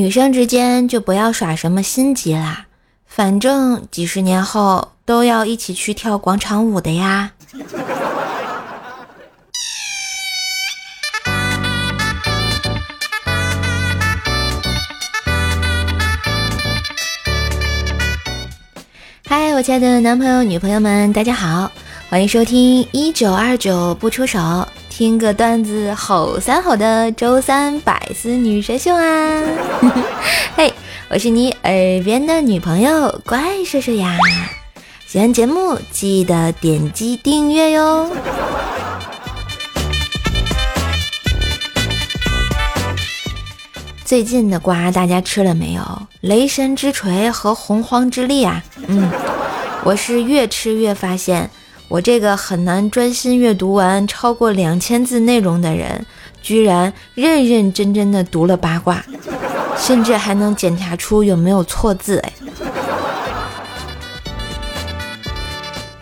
[0.00, 2.64] 女生之间就不要耍什么心机啦，
[3.04, 7.32] 反正几十年后都要一起去跳广场舞的呀。
[19.26, 21.70] 嗨，我亲爱的男朋友、女朋友们，大家好，
[22.08, 24.66] 欢迎收听一九二九不出手。
[25.00, 29.42] 听个段子吼三吼的周三百思女神秀啊！
[30.54, 30.70] 嘿，
[31.08, 34.14] 我是你耳边的女朋友怪兽兽呀！
[35.06, 38.10] 喜欢节目记得点击订阅哟。
[44.04, 45.82] 最近的瓜大家吃了没有？
[46.20, 48.62] 雷神之锤和洪荒之力啊！
[48.86, 49.10] 嗯，
[49.82, 51.50] 我是越吃越发现。
[51.90, 56.06] 我这个很难专心阅读完超过两千字内容的人，
[56.40, 59.04] 居然认认真真的读了八卦，
[59.76, 62.32] 甚至还能检查出有没有错字哎。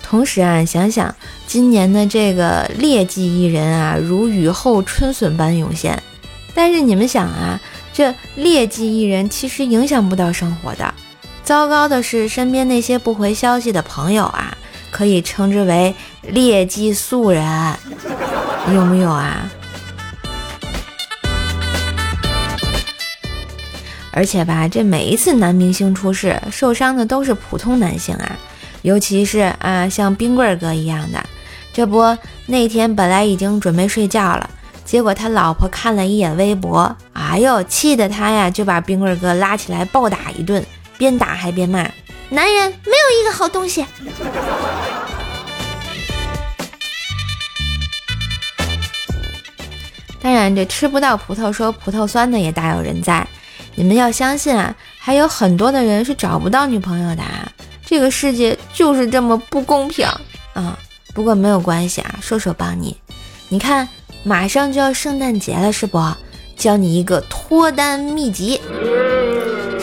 [0.02, 1.14] 同时啊，想想
[1.46, 6.02] 今年的这个劣迹艺人啊，如雨后春笋般涌现。
[6.54, 7.58] 但是你们想啊，
[7.94, 10.92] 这劣迹艺人其实影响不到生活的。
[11.42, 14.54] 糟糕的是，身边那些不回消息的朋友啊。
[14.90, 17.44] 可以称之为劣迹素人，
[18.74, 19.48] 有没有啊？
[24.10, 28.36] 而且吧，这每一次男明星出事，受伤的都是普通男性啊，
[28.82, 31.24] 尤其是啊，像冰棍哥一样的。
[31.72, 32.16] 这不，
[32.46, 34.50] 那天本来已经准备睡觉了，
[34.84, 40.64] 结果他老婆看了一眼微博，哎呦，气得他呀就把冰棍哥拉起来暴打一顿，
[40.96, 41.88] 边打还边骂。
[42.30, 43.84] 男人没有一个好东西。
[50.20, 53.26] 当然，这吃不到葡萄说葡萄酸的也大有人在。
[53.74, 57.22] 你们要相信啊，还有很多的人是找不到女朋友的。
[57.86, 60.06] 这个世界就是这么不公平
[60.52, 60.78] 啊！
[61.14, 62.94] 不过没有关系啊，说说帮你。
[63.48, 63.88] 你看，
[64.22, 65.98] 马上就要圣诞节了，是不？
[66.56, 68.60] 教你一个脱单秘籍。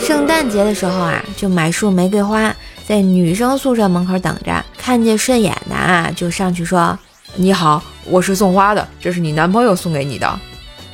[0.06, 2.54] 圣诞节的时候啊，就买束玫瑰花，
[2.86, 6.96] 在女生宿舍门口等着，看见顺眼的啊，就上去说
[7.34, 10.38] ：“你好，我是送花的，这是你男朋友送给你的。”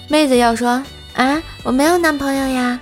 [0.08, 2.80] 妹子要说：“啊，我没有男朋友呀。”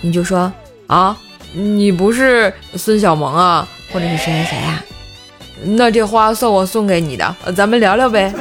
[0.00, 0.50] 你就说
[0.88, 1.14] ：“啊，
[1.52, 4.82] 你不是孙小萌啊，或者是谁谁谁呀？”
[5.76, 8.32] 那这花算我送给你的，咱们聊聊呗。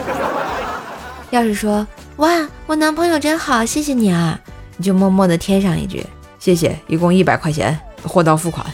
[1.31, 1.85] 要是说
[2.17, 4.39] ：“哇，我男朋友真好，谢谢你啊！”
[4.79, 6.05] 你就默默的添上一句。
[6.47, 8.65] 谢谢，一共一百块钱，货到付款。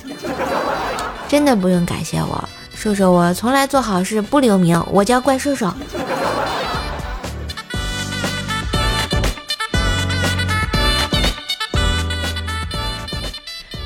[1.28, 5.68] 真的不用感谢我，叔叔，我从来做好事不留名，我叫怪叔叔。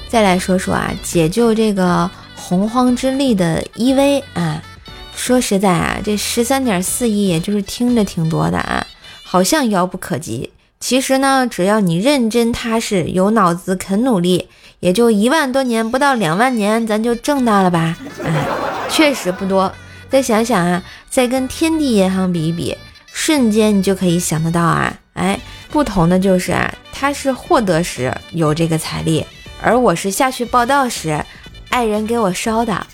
[0.09, 4.61] 再来说说啊，解救这个洪荒之力的 EV 啊，
[5.15, 8.85] 说实在啊，这十三点四亿，也就是听着挺多的啊，
[9.23, 10.51] 好像遥不可及。
[10.79, 14.47] 其实呢，只要你认真踏实、有脑子、肯努力，
[14.79, 17.97] 也就一万多年，不到两万年，咱就挣到了吧？
[18.23, 18.45] 哎，
[18.89, 19.71] 确实不多。
[20.09, 22.77] 再想想啊，再跟天地银行比一比，
[23.11, 24.95] 瞬间你就可以想得到啊。
[25.13, 25.39] 哎，
[25.69, 29.25] 不同的就是啊，他是获得时有这个财力，
[29.61, 31.25] 而我是下去报道时，
[31.69, 32.87] 爱人给我烧的。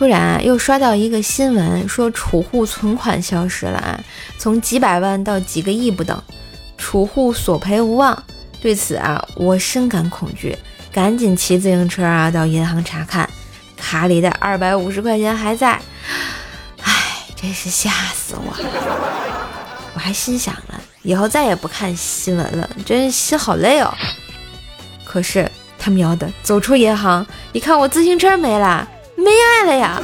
[0.00, 4.00] 突然，又刷到一个新闻，说储户存款消失了啊，
[4.38, 6.18] 从几百万到几个亿不等，
[6.78, 8.24] 储户索赔无望。
[8.62, 10.56] 对此啊，我深感恐惧，
[10.90, 13.28] 赶紧骑自行车啊到银行查看，
[13.76, 15.78] 卡里的二百五十块钱还在。
[16.82, 16.92] 唉，
[17.36, 18.70] 真是吓死我了！
[19.92, 23.94] 我还心想了，以后再也不看新闻了，真心好累哦。
[25.04, 25.46] 可是
[25.78, 28.88] 他喵的，走出银行一看，我自行车没了。
[29.22, 30.00] 没爱了呀！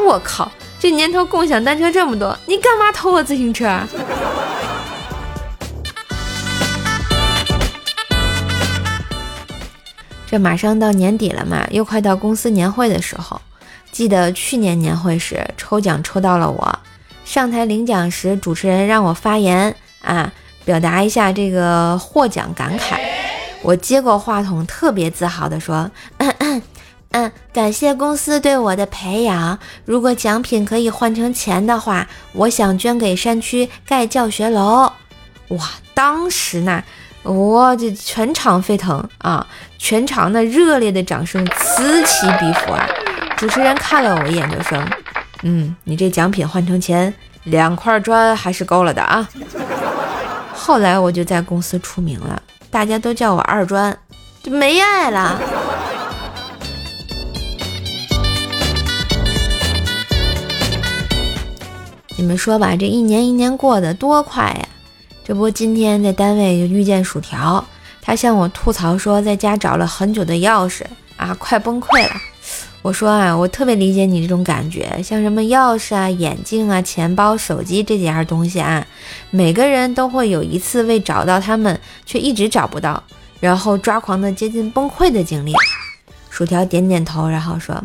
[0.00, 3.78] 我靠，这年头共享单车这么多，你干嘛偷我自行车？
[10.26, 13.40] 这马上到年底了嘛，又快到公司年会的时候。
[13.92, 16.78] 记得去年年会时抽奖抽到了我，
[17.24, 20.32] 上台领奖时，主持人让我发言啊，
[20.64, 22.98] 表达一下这个获奖感慨。
[23.62, 25.88] 我接过话筒，特别自豪地说。
[26.16, 26.60] 嗯，
[27.12, 29.58] 嗯感谢公司对我的培养。
[29.84, 34.90] 如果奖品可以换成钱的话，我想捐给山区盖教学楼。
[35.48, 36.82] 哇，当时呢，
[37.22, 39.46] 我这全场沸腾啊，
[39.78, 42.88] 全场那热烈的掌声此起彼伏啊。
[43.36, 44.82] 主持人看了我一眼，就说
[45.42, 47.12] ：“嗯，你这奖品换成钱，
[47.44, 49.28] 两块砖还是够了的啊。
[50.54, 53.94] 后来我就在公司出名了，大家都叫我二砖，
[54.42, 55.38] 就没爱了。
[62.16, 64.68] 你们说吧，这一年一年过得多快呀！
[65.24, 67.64] 这不，今天在单位就遇见薯条，
[68.00, 70.82] 他向我吐槽说，在家找了很久的钥匙
[71.16, 72.14] 啊，快崩溃了。
[72.82, 78.84] 我说啊，我特别理解你这种感觉，像什么钥匙啊、眼镜啊、钱包、手机这几样东西啊，
[79.30, 83.02] 每个人都会有一次为找到他们却一直找不到，
[83.40, 85.54] 然后抓狂的接近崩溃的经历。
[86.28, 87.80] 薯条点点头，然后说：“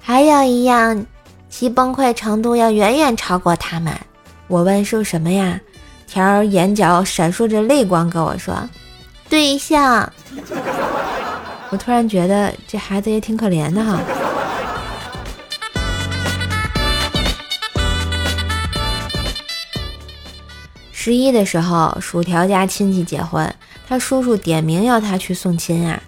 [0.00, 1.04] 还有一样，
[1.48, 3.92] 其崩溃程度要远远超过他们。”
[4.48, 5.60] 我问是什么呀？
[6.06, 8.68] 条儿眼角闪烁着泪光跟我说
[9.28, 10.10] ：“对象。”
[11.70, 14.00] 我突然觉得这孩子也挺可怜的哈。
[20.90, 23.54] 十一的时候，薯条家亲戚结婚，
[23.86, 26.02] 他叔叔点名要他去送亲啊。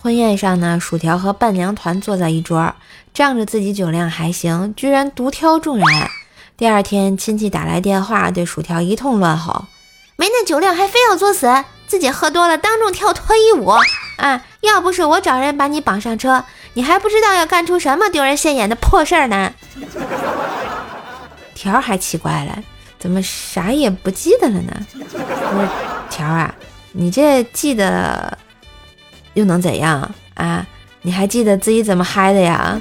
[0.00, 2.72] 婚宴上呢，薯条和伴娘团坐在一桌，
[3.14, 5.86] 仗着自己酒量还行，居然独挑众人。
[6.56, 9.66] 第二天，亲戚打来电话，对薯条一通乱吼
[10.16, 13.70] ：“没那酒量还非要作死，自己喝多了当众跳脱衣舞
[14.16, 14.42] 啊！
[14.60, 19.52] 要不是我找人把你绑上车，你还不知道要干出什么丢人现眼的破事儿呢。”
[21.54, 22.62] 条还奇怪了。
[22.98, 24.86] 怎么啥也不记得了呢？
[24.92, 25.68] 不是
[26.08, 26.54] 条啊，
[26.92, 28.38] 你这记得
[29.34, 30.64] 又能怎样啊？
[31.04, 32.80] 你还记得自己怎么嗨的呀？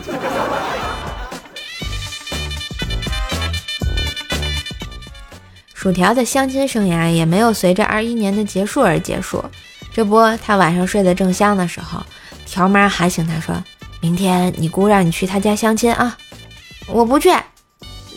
[5.82, 9.44] 薯条的相亲生涯也没有随着二一年的结束而结束。
[9.92, 12.04] 这不，他晚上睡得正香的时候，
[12.46, 13.56] 条妈喊醒他说
[14.00, 16.16] ：“明天你姑让你去她家相亲啊！”
[16.86, 17.34] 我不去，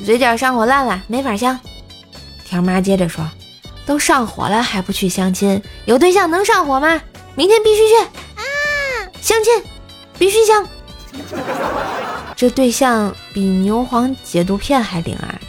[0.05, 1.58] 嘴角上火烂了，没法相。
[2.44, 3.26] 条妈接着说
[3.87, 5.62] ：“都上火了还不去相亲？
[5.87, 7.00] 有对象能上火吗？
[7.34, 7.94] 明天必须去
[8.37, 8.44] 啊！
[9.22, 9.62] 相亲
[10.19, 10.69] 必须相，
[12.37, 15.40] 这对象比牛黄解毒片还灵啊，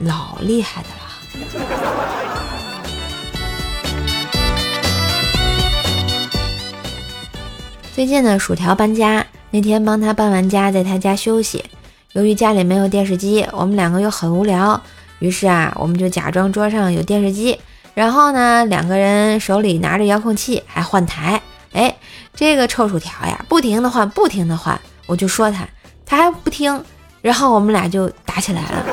[0.00, 0.96] 老厉害的了。”
[7.94, 11.64] 最近呢，薯条搬家那天帮他搬完家，在他家休息。
[12.12, 14.82] 由于家里没有电视机，我们两个又很无聊。
[15.18, 17.58] 于是啊，我们就假装桌上有电视机，
[17.94, 21.40] 然后呢，两个人手里拿着遥控器，还换台。
[21.72, 21.96] 哎，
[22.34, 25.66] 这个臭薯条呀，不停的换，不停的换，我就说他，
[26.04, 26.84] 他还不听，
[27.22, 28.84] 然后我们俩就打起来了，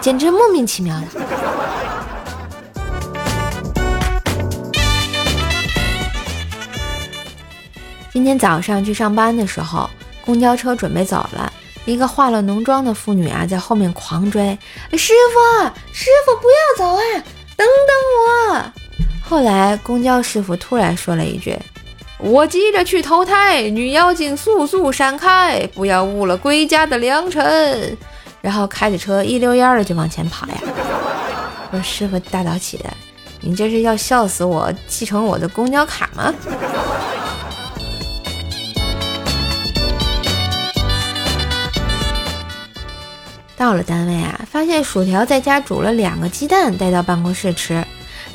[0.00, 1.06] 简直莫名其妙的。
[8.12, 9.88] 今天早上去上班的时候，
[10.24, 11.52] 公交车准备走了。
[11.84, 14.58] 一个化了浓妆的妇女啊，在后面狂追。
[14.92, 17.02] 师傅，师傅，不要走啊！
[17.56, 18.72] 等等我。
[19.22, 21.58] 后来公交师傅突然说了一句
[22.18, 27.96] ：“我急着去投胎，女妖精速速闪开，不要误了归家的良辰。”
[28.40, 30.54] 然后开着车一溜烟的就往前跑呀。
[31.70, 32.84] 我说：“师傅大早起的，
[33.40, 36.34] 你这是要笑死我，继承我的公交卡吗？”
[43.58, 47.84] 到了单位啊，发现薯条在家煮了两个鸡蛋带到办公室吃。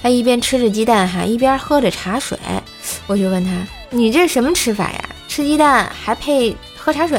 [0.02, 2.38] 他一边吃着鸡蛋哈，一边喝着茶水。
[3.08, 3.52] 我就问他
[3.90, 5.00] ：“你这什么吃法呀？
[5.30, 7.18] 吃鸡蛋还配喝茶水？”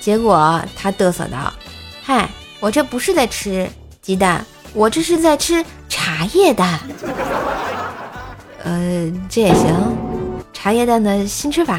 [0.00, 1.52] 结果他嘚瑟道
[2.02, 3.70] ：“嗨，我这不是在吃
[4.02, 4.44] 鸡蛋，
[4.74, 6.80] 我这是在吃茶叶蛋。
[8.64, 9.96] 呃，这也行，
[10.52, 11.78] 茶叶蛋的新吃法。”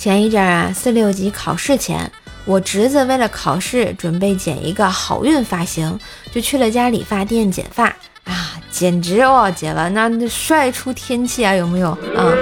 [0.00, 2.10] 前一阵啊，四六级考试前，
[2.46, 6.00] 我侄子为了考试准备剪一个好运发型，
[6.32, 7.84] 就去了家理发店剪发
[8.24, 12.32] 啊，简直哦，剪完那帅出天际啊，有没有啊？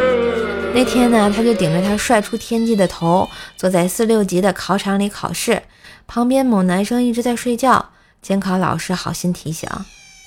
[0.73, 5.61] 那天呢，他就顶着他帅出天际的头，坐在四六级的考场里考试，
[6.07, 7.85] 旁边某男生一直在睡觉，
[8.23, 9.69] 监考老师好心提醒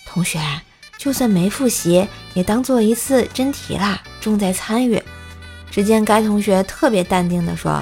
[0.06, 0.38] 同学，
[0.98, 5.02] 就算没复习，也当做一次真题啦，重在参与。
[5.72, 7.82] 只见该同学特别淡定地说：“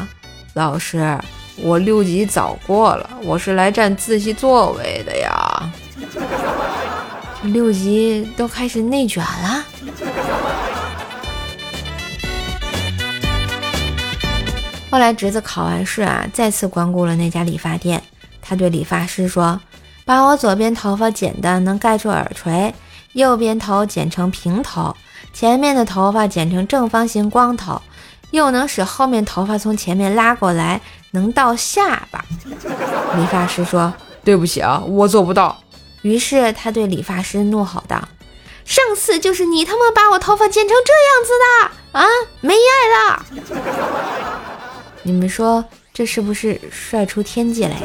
[0.54, 1.18] 老师，
[1.58, 5.72] 我六级早过了，我是来占自习座位的呀。
[7.52, 9.66] ”六级都开始内卷了。
[14.92, 18.04] 后来侄子考完试啊，再次光顾了那家理发店。
[18.40, 19.60] 他对理发师说
[20.06, 22.72] ：“把我左边头发剪的能盖住耳垂，
[23.14, 24.96] 右边头剪成平头。”
[25.32, 27.80] 前面的头发剪成正方形光头，
[28.32, 32.26] 又能使后面头发从前面拉过来，能到下巴。
[33.16, 33.94] 理发师说
[34.26, 35.62] ：“对不起啊，我做不到。”
[36.02, 38.08] 于是他对理发师怒吼道
[38.66, 42.06] ：“上次就是你他妈把我头发剪成这样子的啊！
[42.42, 43.26] 没爱了！
[45.04, 45.64] 你们说
[45.94, 47.76] 这是不是帅出天际来？”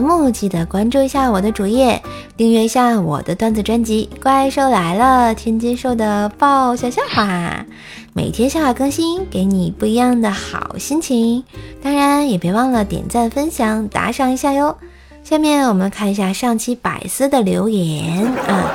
[0.00, 2.02] 目记得关注一下我的主页，
[2.36, 7.64] 订阅一下我的段子专辑《怪兽来了》，天津兽的爆笑笑话，
[8.12, 11.44] 每天笑话更新，给你不一样的好心情。
[11.82, 14.76] 当然也别忘了点赞、分享、打赏一下哟。
[15.22, 18.72] 下面我们看一下上期百思的留言啊，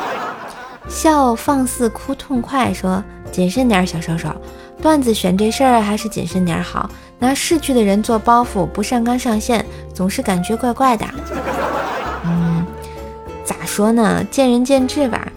[0.88, 4.30] 笑放肆哭痛快说：谨慎点，小瘦瘦，
[4.82, 6.90] 段子选这事儿还是谨慎点儿好。
[7.18, 11.06] 拿逝去的人做包袱，不上纲上线，总是感觉怪怪的。
[12.26, 12.66] 嗯，
[13.46, 14.22] 咋说呢？
[14.30, 15.28] 见仁见智吧。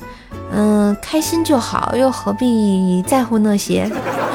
[0.50, 3.88] 嗯，开心就好，又何必在乎那些？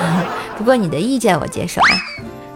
[0.58, 1.94] 不过你的意见我接受啊。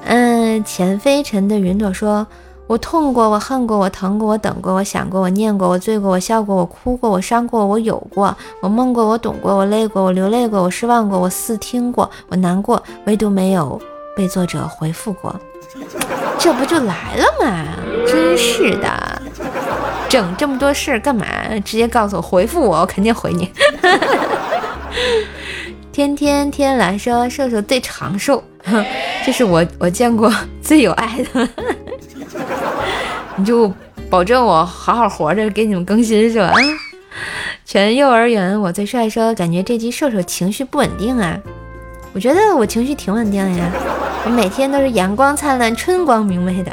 [0.05, 2.25] 嗯，钱飞尘的云朵说
[2.67, 13.81] ：“我痛过，我恨过，我疼过，我等过，我想过，我念过，我醉过，我笑过，我哭过，我伤过，我有过，我梦过，我懂过，我累过，我流泪过，我失望过，我似听过，我难过，唯独没有。”
[14.17, 15.39] 被作者回复过，
[16.39, 17.67] 这不就来了吗？
[18.07, 19.21] 真是的，
[20.09, 21.23] 整这么多事儿干嘛？
[21.63, 23.51] 直接告诉我回复我，我肯定回你。
[25.93, 28.43] 天天天来说，瘦瘦最长寿，
[29.23, 30.33] 这是我我见过
[30.63, 31.47] 最有爱的。
[33.37, 33.71] 你就
[34.09, 36.53] 保证我好好活着，给你们更新是吧？
[37.63, 41.37] 全幼儿园我最帅，说感觉这集瘦瘦情绪不稳定啊。
[42.13, 43.71] 我觉得我情绪挺稳定的呀，
[44.25, 46.71] 我每天都是阳光灿烂、春光明媚的。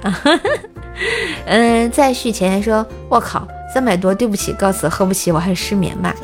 [1.47, 6.15] 嗯，再续前言说，我靠，三百多，对不起，告辞，喝不起，我还是失眠吧。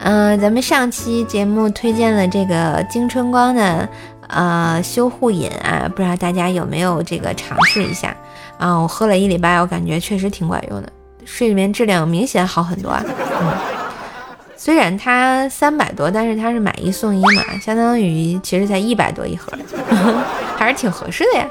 [0.00, 3.88] 嗯，咱们上期节目推荐了这个金春光的
[4.28, 8.14] 呃修护饮啊，不知道大家有没有这个尝试一下
[8.58, 8.76] 啊？
[8.76, 10.92] 我喝了一礼拜，我感觉确实挺管用的，
[11.24, 13.02] 睡眠质量明显好很多啊。
[13.06, 13.52] 嗯。
[14.56, 19.52] 虽然它三百多，但是它是买一送一嘛，相当于其实才一百多一盒，
[20.58, 21.46] 还是挺合适的呀。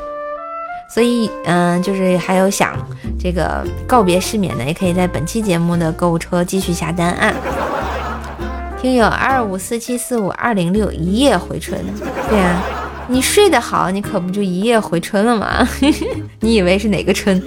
[0.90, 2.74] 所以，嗯，就是还有想
[3.18, 7.34] 这个告别失眠的，也可以在本期节目的购物车继续下单啊。
[8.82, 11.80] 听友二五四七四五二零六一夜回春，
[12.30, 12.62] 对呀，
[13.08, 15.68] 你睡得好，你可不就一夜回春了吗？
[16.42, 17.42] 你以为是哪个春？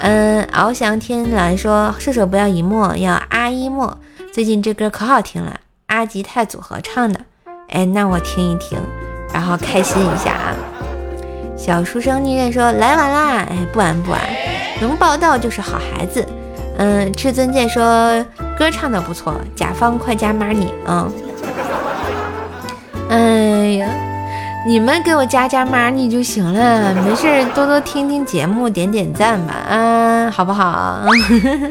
[0.00, 3.96] 嗯，翱翔天蓝说，射手不要一墨，要阿一墨。
[4.32, 7.20] 最近这歌可好听了，阿吉泰组合唱的，
[7.68, 8.78] 哎，那我听一听，
[9.32, 10.56] 然后开心一下啊。
[11.56, 14.20] 小书生逆刃说来晚啦，哎，不晚不晚，
[14.80, 16.26] 能报道就是好孩子。
[16.78, 18.24] 嗯，至尊剑说
[18.58, 21.06] 歌唱的不错，甲方快加 money 啊。
[24.64, 31.02] 你们给我加加 money 就行了，没事多多听听节目，点点赞吧，啊，好不好？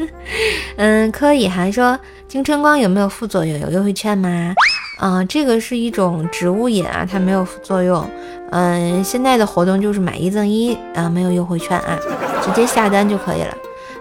[0.76, 1.98] 嗯，柯以涵说。
[2.28, 3.60] 青春光有没有副作用？
[3.60, 4.54] 有优惠券吗？
[4.98, 8.02] 啊，这个是一种植物饮啊，它没有副作用。
[8.50, 11.98] 嗯，现在的活动就是买一赠一啊，没有优惠券啊，
[12.42, 13.54] 直接下单就可以了。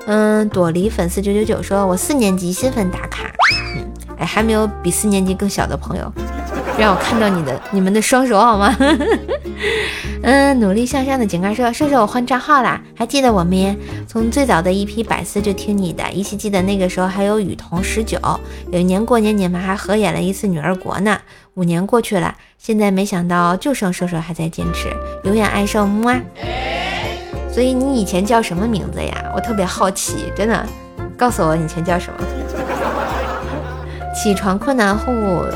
[0.05, 3.23] 嗯，朵梨粉丝九九九说，我四年级新粉打卡。
[3.75, 3.85] 嗯，
[4.19, 6.09] 哎，还没有比四年级更小的朋友，
[6.77, 8.75] 让我看到你的你们的双手好吗？
[10.23, 13.75] 嗯，努力向上的井盖说：“射手，我换账号啦，还记得我没？
[14.07, 18.19] 从最早的一批百思就听你的，依稀记得那个时候还有雨桐十九，
[18.71, 21.17] 有一年过年你们还合演了一次《女儿国》呢。
[21.55, 24.89] 五年过去了，现在没想到就剩射手还在坚持，
[25.23, 26.21] 永远爱瘦木啊！
[27.51, 29.31] 所以你以前叫什么名字呀？
[29.35, 30.65] 我特别好奇，真的，
[31.17, 32.80] 告诉我以前叫什么。
[34.13, 35.11] 起床困难户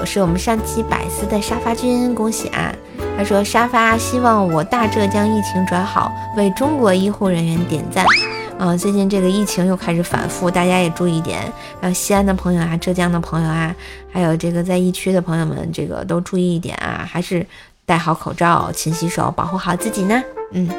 [0.05, 2.73] 是我们上期百思的沙发君，恭喜啊！”
[3.17, 8.05] 他说：“沙发希望我大浙江疫情转好，为中国医护人员点赞。
[8.57, 11.41] 嗯，最近这个疫情又开始反复，大家也注意点。
[11.81, 13.75] 然后西安的朋友啊，浙江的朋友啊，
[14.11, 17.45] 还有这个在疫区的朋友们，这个都注意一点啊，还是
[17.85, 20.23] 戴好口罩，勤洗手，保护好自己呢。
[20.51, 20.69] 嗯，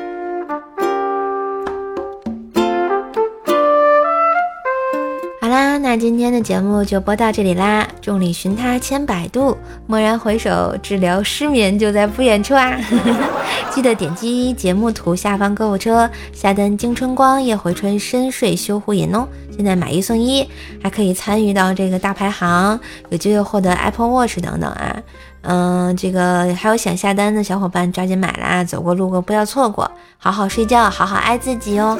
[5.98, 7.86] 今天的节目就播到这里啦。
[8.02, 12.78] 众里寻他千百度，蓦然回首，治疗失眠就在不远处啊！
[13.70, 19.26] 记得点击节目图下方购物车，下单金春光夜回春深睡修护饮哦。
[19.56, 20.46] 现在买一送一，
[20.82, 24.96] 还可以参与到这个大排行，有机会获得 Apple Watch 等等啊。
[25.42, 28.62] 嗯，这个还有想下单的小伙伴，抓紧买啦！
[28.62, 31.98] 走过路过不要错过，好好睡觉，好好爱自己哦。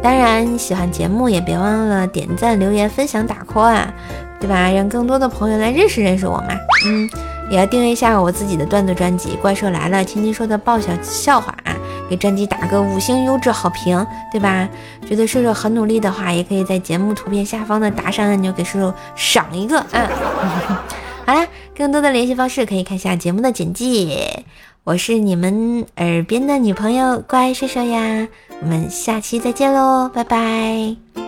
[0.00, 3.92] 当然，你喜欢节目也别忘了点赞、留言、分享、打 call 啊，
[4.40, 4.70] 对吧？
[4.70, 6.48] 让更多的朋友来认识认识我嘛。
[6.86, 7.10] 嗯，
[7.50, 11.76] 也要订阅一下我自己的段子专辑《怪兽来了》，听听说的爆笑笑话啊，
[12.08, 14.68] 给专辑打个五星优质好评，对吧？
[15.06, 20.08] 觉得瘦瘦很努力的话，也可以在节目图片下方的打赏按钮给瘦瘦赏一个啊。
[21.26, 24.44] 好啦，更多的联系方式可以看下节目的简介。
[24.84, 28.26] 我是你们耳边的女朋友，乖射手呀，
[28.62, 31.27] 我们下期再见喽，拜拜。